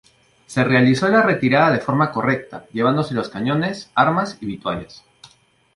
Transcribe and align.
Se 0.47 0.63
realizó 0.63 1.09
la 1.09 1.21
retirada 1.21 1.69
de 1.71 1.79
forma 1.79 2.11
correcta 2.11 2.65
llevándose 2.73 3.13
los 3.13 3.29
cañones, 3.29 3.91
armas 3.93 4.35
y 4.41 4.47
vituallas. 4.47 5.03